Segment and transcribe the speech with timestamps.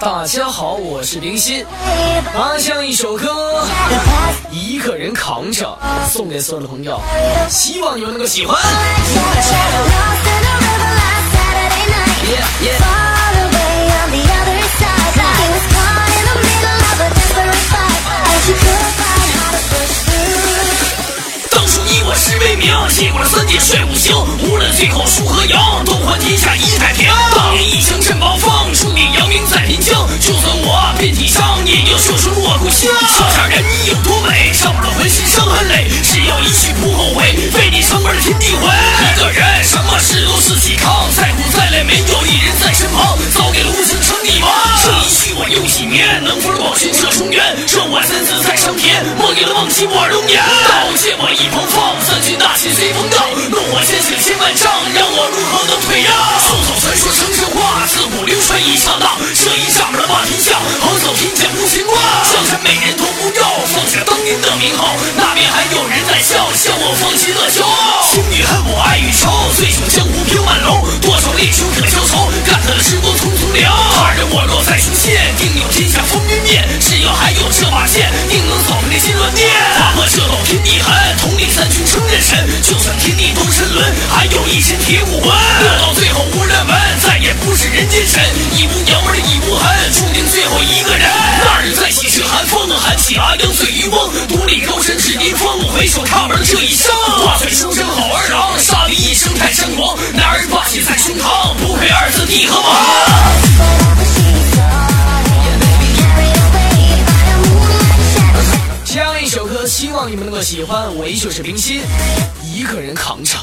[0.00, 1.64] 大家好，我是冰心，
[2.34, 3.66] 把这样一首歌，
[4.50, 5.76] 一个人扛着，
[6.10, 7.00] 送给所有的朋友，
[7.48, 8.56] 希望你们能够喜欢。
[22.68, 24.14] 名，接过了三界睡五行，
[24.44, 25.56] 无论最后输和赢，
[25.86, 27.08] 都换天下一太平。
[27.34, 29.94] 当年一枪震暴风，注定扬名在边境。
[30.20, 32.92] 就算我遍体伤，也要说出我故乡。
[33.08, 38.68] 小家人你有多美，伤了浑身伤痕累，只要一去不后悔，为你上门天地会。
[38.68, 44.52] 一个人什么事都自己扛，再苦再累没有一人在身旁，早给了无情成帝王？
[44.84, 47.40] 这一去我又几年，能否保全这中原？
[47.66, 50.36] 说我三子在上天，莫给了忘记我容颜。
[50.68, 51.87] 刀借我一旁放，三军大旗随风
[53.68, 56.12] 荡，怒火千血千万丈，让我如何能退让？
[56.40, 61.96] 数口传说成神话，自古流传一刹那，这一仗了霸天下，横扫天下无牵挂。
[62.32, 68.00] 江山美人头不要，放下当年的名号，那边还有人在笑，笑我放弃了骄傲。
[68.08, 73.68] 情与恨，我爱与仇，醉酒江湖飘满楼，多少烈酒可浇愁，干他的时光匆匆流。
[73.68, 76.64] 他人我若再出现，定有天下风云变。
[82.10, 82.48] 任神。
[82.62, 85.28] 就算天地动沉沦，还有一身铁骨魂。
[85.28, 88.20] 落到最后无人闻，再也不是人间神。
[88.52, 91.08] 一无娘儿一无痕，注定最后一个人。
[91.44, 96.92] 那日再起是寒风，寒起阿阳醉渔翁，独立高山至巅峰，回首踏完了这一生。
[97.22, 99.96] 挂帅书生好儿郎，杀敌一生太猖狂。
[100.14, 102.77] 男儿霸气在胸膛，不愧二字帝和王。
[110.08, 110.94] 望你们能够喜欢。
[110.96, 111.82] 我依旧是冰心，
[112.42, 113.36] 一个人扛着。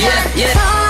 [0.00, 0.80] Yeah, yeah.